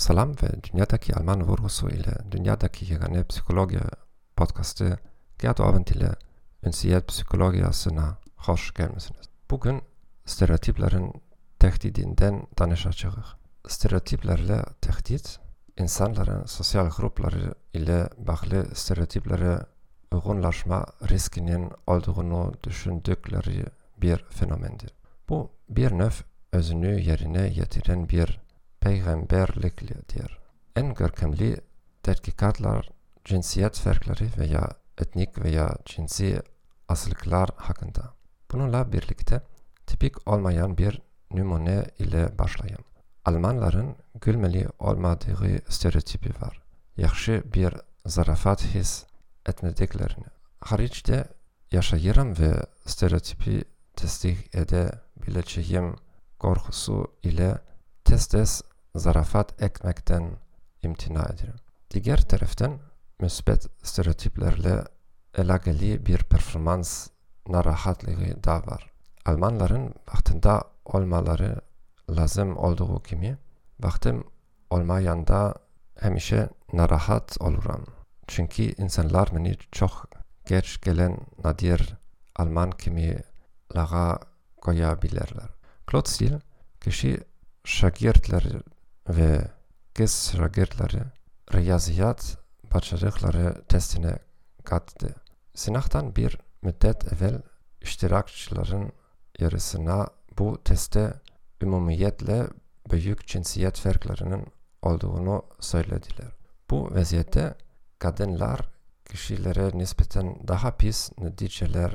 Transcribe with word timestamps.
Salam 0.00 0.30
ve 0.30 0.62
Dünyadaki 0.62 1.14
Alman 1.14 1.42
vurgusu 1.42 1.88
ile 1.88 2.12
Dünyadaki 2.30 2.92
Yegane 2.92 3.24
Psikoloji 3.24 3.80
podcastı 4.36 4.98
Gerd 5.38 5.58
Abend 5.58 5.86
ile 5.86 6.10
Ünsiyet 6.64 7.08
Psikolojiyasına 7.08 8.18
hoş 8.36 8.74
gelmesiniz. 8.74 9.26
Bugün 9.50 9.82
stereotiplerin 10.24 11.12
tehdidinden 11.58 12.46
danışacağız. 12.58 13.14
Stereotiplerle 13.68 14.62
tehdit, 14.80 15.38
insanların 15.78 16.44
sosyal 16.44 16.90
grupları 16.90 17.54
ile 17.74 18.08
bağlı 18.18 18.74
stereotiplere 18.74 19.58
uygunlaşma 20.12 20.86
riskinin 21.08 21.72
olduğunu 21.86 22.52
düşündükleri 22.64 23.64
bir 23.96 24.24
fenomendir. 24.30 24.94
Bu 25.28 25.50
bir 25.68 25.92
növ 25.92 26.12
özünü 26.52 27.00
yerine 27.00 27.48
getiren 27.48 28.08
bir 28.08 28.40
peygamberliktir. 28.80 30.38
En 30.76 30.94
görkemli 30.94 31.60
tetkikatlar 32.02 32.90
cinsiyet 33.24 33.78
farkları 33.78 34.28
veya 34.38 34.68
etnik 34.98 35.44
veya 35.44 35.76
cinsi 35.84 36.42
asıllıklar 36.88 37.50
hakkında. 37.56 38.14
Bununla 38.52 38.92
birlikte 38.92 39.42
tipik 39.86 40.28
olmayan 40.28 40.78
bir 40.78 41.02
numune 41.30 41.84
ile 41.98 42.38
başlayan. 42.38 42.84
Almanların 43.24 43.96
gülmeli 44.20 44.68
olmadığı 44.78 45.72
stereotipi 45.72 46.30
var. 46.40 46.62
Yakşı 46.96 47.42
bir 47.54 47.74
zarafat 48.06 48.64
his 48.64 49.04
etmediklerini. 49.46 50.24
Hariçte 50.60 51.28
yaşayırım 51.72 52.38
ve 52.38 52.66
stereotipi 52.86 53.64
tasdik 53.96 54.54
edebileceğim 54.54 55.96
korkusu 56.38 57.12
ile 57.22 57.58
tez 58.04 58.62
zarafat 58.94 59.62
ekmekten 59.62 60.30
imtina 60.82 61.22
ederim. 61.22 61.56
Diğer 61.90 62.28
taraftan 62.28 62.78
müsbet 63.20 63.66
stereotiplerle 63.82 64.84
elageli 65.34 66.06
bir 66.06 66.18
performans 66.18 67.08
narahatlığı 67.48 68.44
da 68.44 68.56
var. 68.66 68.90
Almanların 69.26 69.94
vaktinde 70.08 70.52
olmaları 70.84 71.60
lazım 72.10 72.56
olduğu 72.56 73.02
gibi 73.02 73.36
vaktim 73.80 74.24
olmayanda 74.70 75.54
hemişe 75.98 76.48
narahat 76.72 77.36
olurum. 77.40 77.86
Çünkü 78.26 78.62
insanlar 78.62 79.36
beni 79.36 79.56
çok 79.72 80.08
geç 80.46 80.80
gelen 80.80 81.16
nadir 81.44 81.94
Alman 82.36 82.70
kimi 82.70 83.18
lağa 83.76 84.18
koyabilirler. 84.60 85.48
Klotzil 85.86 86.32
kişi 86.80 87.20
şagirdleri 87.64 88.60
ve 89.16 89.48
kız 89.94 90.32
şagirdleri 90.36 91.02
riyaziyat 91.54 92.38
başarıkları 92.74 93.64
testine 93.68 94.18
kattı. 94.64 95.14
Sınavdan 95.54 96.16
bir 96.16 96.38
müddet 96.62 97.12
evvel 97.12 97.42
iştirakçıların 97.80 98.92
yarısına 99.38 100.06
bu 100.38 100.62
teste 100.64 101.14
ümumiyetle 101.62 102.46
büyük 102.90 103.26
cinsiyet 103.26 103.78
farklarının 103.78 104.46
olduğunu 104.82 105.42
söylediler. 105.60 106.32
Bu 106.70 106.94
vaziyette 106.94 107.54
kadınlar 107.98 108.60
kişilere 109.04 109.78
nispeten 109.78 110.48
daha 110.48 110.76
pis 110.76 111.18
neticeler 111.18 111.94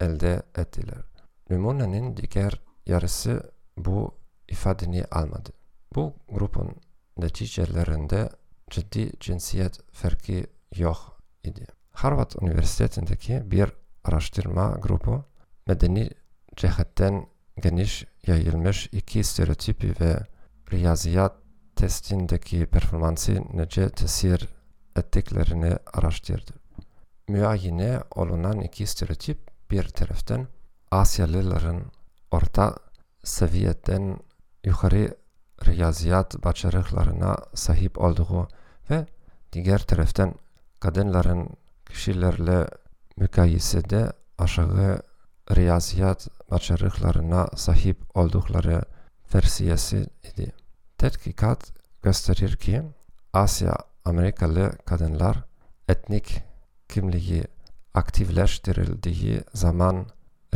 elde 0.00 0.42
ettiler. 0.56 1.04
Numunenin 1.50 2.16
diğer 2.16 2.60
yarısı 2.86 3.52
bu 3.76 4.14
ifadeni 4.48 5.04
almadı. 5.04 5.50
Bu 5.94 6.14
grubun 6.28 6.76
neticelerinde 7.18 8.28
ciddi 8.70 9.12
cinsiyet 9.20 9.80
farkı 9.92 10.46
yok 10.76 11.20
idi. 11.44 11.66
Harvard 11.92 12.30
Üniversitesi'ndeki 12.42 13.50
bir 13.50 13.72
araştırma 14.04 14.78
grubu 14.82 15.24
medeni 15.66 16.10
cihetten 16.56 17.26
geniş 17.62 18.06
yayılmış 18.26 18.88
iki 18.92 19.24
stereotipi 19.24 19.94
ve 20.00 20.18
riyaziyat 20.72 21.32
testindeki 21.76 22.66
performansı 22.66 23.42
nece 23.52 23.90
tesir 23.90 24.48
ettiklerini 24.96 25.76
araştırdı. 25.92 26.52
Müayene 27.28 28.00
olunan 28.10 28.60
iki 28.60 28.86
stereotip 28.86 29.38
bir 29.70 29.88
taraftan 29.88 30.48
Asyalıların 30.90 31.82
orta 32.30 32.76
seviyeden 33.24 34.18
yukarı 34.64 35.16
riyaziyat 35.66 36.44
başarılarına 36.44 37.36
sahip 37.54 37.98
olduğu 37.98 38.48
ve 38.90 39.06
diğer 39.52 39.78
taraftan 39.78 40.34
kadınların 40.80 41.48
kişilerle 41.86 42.66
mukayesede 43.16 44.12
aşağı 44.38 45.02
riyaziyat 45.56 46.28
başarılarına 46.50 47.48
sahip 47.56 48.16
oldukları 48.16 48.82
versiyesi 49.34 50.06
idi. 50.32 50.52
Tetkikat 50.98 51.72
gösterir 52.02 52.56
ki 52.56 52.82
Asya 53.32 53.76
Amerikalı 54.04 54.72
kadınlar 54.84 55.44
etnik 55.88 56.42
kimliği 56.88 57.44
aktifleştirildiği 57.94 59.40
zaman 59.54 60.06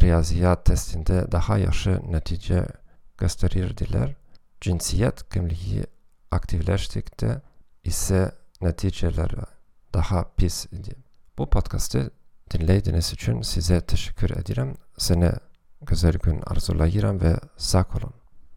riyaziyat 0.00 0.64
testinde 0.64 1.32
daha 1.32 1.58
yaşı 1.58 2.00
netice 2.12 2.66
gösterirdiler. 3.18 4.14
Cinsiyet 4.60 5.30
kimliği 5.30 5.84
aktifleştikte 6.30 7.42
ise 7.84 8.32
neticeler 8.60 9.30
daha 9.94 10.34
pis 10.36 10.66
idi. 10.66 10.94
Bu 11.38 11.50
podcast'ı 11.50 12.10
dinlediğiniz 12.50 13.12
için 13.12 13.42
size 13.42 13.80
teşekkür 13.80 14.30
ederim. 14.30 14.76
Sene 14.98 15.32
güzel 15.80 16.12
gün 16.12 16.42
arzulayırım 16.46 17.20
ve 17.20 17.36
sağ 17.56 17.86
olun. 17.96 18.17